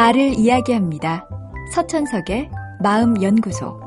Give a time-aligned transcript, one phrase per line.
[0.00, 1.28] 나를 이야기합니다.
[1.74, 2.48] 서천석의
[2.82, 3.78] 마음연구소.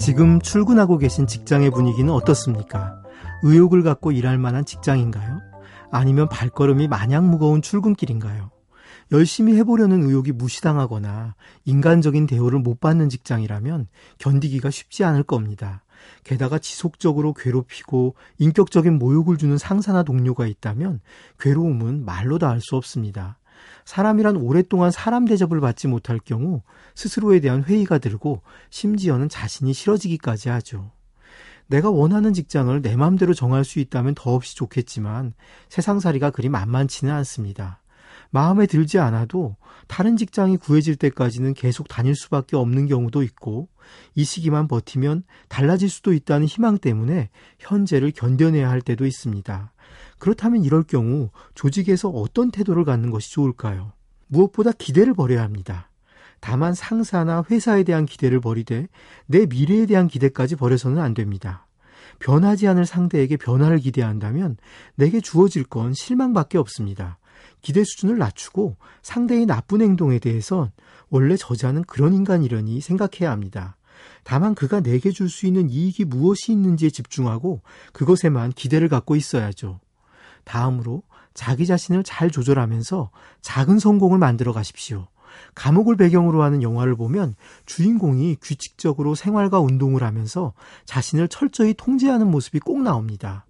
[0.00, 3.00] 지금 출근하고 계신 직장의 분위기는 어떻습니까?
[3.44, 5.38] 의욕을 갖고 일할 만한 직장인가요?
[5.92, 8.50] 아니면 발걸음이 마냥 무거운 출근길인가요?
[9.12, 11.36] 열심히 해보려는 의욕이 무시당하거나
[11.66, 13.86] 인간적인 대우를 못 받는 직장이라면
[14.18, 15.84] 견디기가 쉽지 않을 겁니다.
[16.24, 21.00] 게다가 지속적으로 괴롭히고 인격적인 모욕을 주는 상사나 동료가 있다면
[21.38, 23.38] 괴로움은 말로 다 할 수 없습니다.
[23.84, 26.62] 사람이란 오랫동안 사람 대접을 받지 못할 경우
[26.94, 30.92] 스스로에 대한 회의가 들고 심지어는 자신이 싫어지기까지 하죠.
[31.66, 35.34] 내가 원하는 직장을 내 마음대로 정할 수 있다면 더없이 좋겠지만
[35.68, 37.80] 세상살이가 그리 만만치는 않습니다.
[38.30, 39.56] 마음에 들지 않아도
[39.88, 43.68] 다른 직장이 구해질 때까지는 계속 다닐 수밖에 없는 경우도 있고
[44.14, 49.72] 이 시기만 버티면 달라질 수도 있다는 희망 때문에 현재를 견뎌내야 할 때도 있습니다.
[50.18, 53.92] 그렇다면 이럴 경우 조직에서 어떤 태도를 갖는 것이 좋을까요?
[54.28, 55.90] 무엇보다 기대를 버려야 합니다.
[56.38, 58.86] 다만 상사나 회사에 대한 기대를 버리되
[59.26, 61.66] 내 미래에 대한 기대까지 버려서는 안 됩니다.
[62.20, 64.56] 변하지 않을 상대에게 변화를 기대한다면
[64.94, 67.18] 내게 주어질 건 실망밖에 없습니다.
[67.62, 70.70] 기대 수준을 낮추고 상대의 나쁜 행동에 대해선
[71.08, 73.76] 원래 저자는 그런 인간이려니 생각해야 합니다.
[74.22, 77.62] 다만 그가 내게 줄 수 있는 이익이 무엇이 있는지에 집중하고
[77.92, 79.80] 그것에만 기대를 갖고 있어야죠.
[80.44, 81.02] 다음으로
[81.34, 85.08] 자기 자신을 잘 조절하면서 작은 성공을 만들어 가십시오.
[85.54, 87.34] 감옥을 배경으로 하는 영화를 보면
[87.66, 90.52] 주인공이 규칙적으로 생활과 운동을 하면서
[90.84, 93.44] 자신을 철저히 통제하는 모습이 꼭 나옵니다.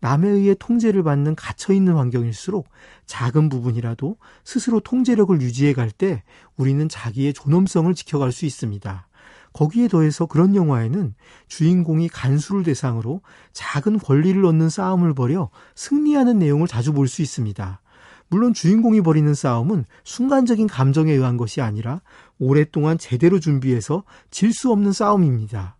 [0.00, 2.68] 남에 의해 통제를 받는 갇혀있는 환경일수록
[3.06, 6.22] 작은 부분이라도 스스로 통제력을 유지해 갈 때
[6.56, 9.08] 우리는 자기의 존엄성을 지켜갈 수 있습니다.
[9.54, 11.14] 거기에 더해서 그런 영화에는
[11.48, 13.22] 주인공이 간수를 대상으로
[13.54, 17.80] 작은 권리를 얻는 싸움을 벌여 승리하는 내용을 자주 볼 수 있습니다.
[18.28, 22.00] 물론 주인공이 벌이는 싸움은 순간적인 감정에 의한 것이 아니라
[22.38, 25.76] 오랫동안 제대로 준비해서 질 수 없는 싸움입니다.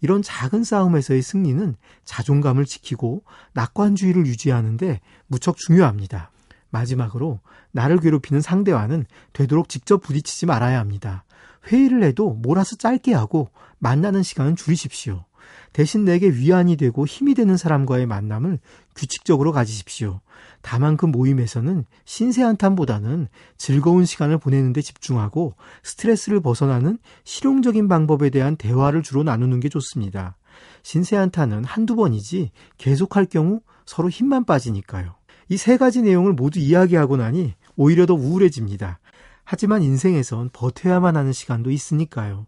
[0.00, 1.74] 이런 작은 싸움에서의 승리는
[2.04, 6.30] 자존감을 지키고 낙관주의를 유지하는데 무척 중요합니다.
[6.70, 7.40] 마지막으로
[7.72, 11.24] 나를 괴롭히는 상대와는 되도록 직접 부딪히지 말아야 합니다.
[11.66, 15.24] 회의를 해도 몰아서 짧게 하고 만나는 시간은 줄이십시오.
[15.72, 18.58] 대신 내게 위안이 되고 힘이 되는 사람과의 만남을
[18.94, 20.20] 규칙적으로 가지십시오.
[20.62, 28.56] 다만 그 모임에서는 신세 한탄보다는 즐거운 시간을 보내는 데 집중하고 스트레스를 벗어나는 실용적인 방법에 대한
[28.56, 30.36] 대화를 주로 나누는 게 좋습니다.
[30.82, 35.14] 신세 한탄은 한두 번이지 계속할 경우 서로 힘만 빠지니까요.
[35.50, 39.00] 이 세 가지 내용을 모두 이야기하고 나니 오히려 더 우울해집니다.
[39.44, 42.46] 하지만 인생에선 버텨야만 하는 시간도 있으니까요.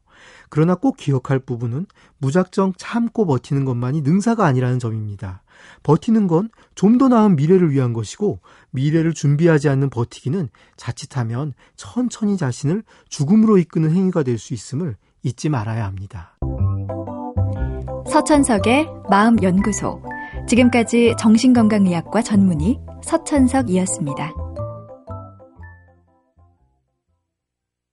[0.48, 1.86] 그러나 꼭 기억할 부분은
[2.18, 5.42] 무작정 참고 버티는 것만이 능사가 아니라는 점입니다.
[5.82, 8.40] 버티는 건 좀 더 나은 미래를 위한 것이고
[8.70, 15.84] 미래를 준비하지 않는 버티기는 자칫하면 천천히 자신을 죽음으로 이끄는 행위가 될 수 있음을 잊지 말아야
[15.84, 16.36] 합니다.
[18.10, 20.02] 서천석의 마음연구소.
[20.48, 24.41] 지금까지 정신건강의학과 전문의 서천석이었습니다.